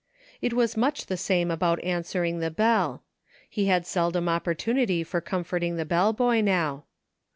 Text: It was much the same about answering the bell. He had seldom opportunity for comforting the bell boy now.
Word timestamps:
It 0.41 0.53
was 0.53 0.75
much 0.75 1.05
the 1.05 1.15
same 1.15 1.51
about 1.51 1.83
answering 1.83 2.39
the 2.39 2.49
bell. 2.49 3.03
He 3.47 3.67
had 3.67 3.85
seldom 3.85 4.27
opportunity 4.27 5.03
for 5.03 5.21
comforting 5.21 5.75
the 5.75 5.85
bell 5.85 6.11
boy 6.11 6.41
now. 6.41 6.85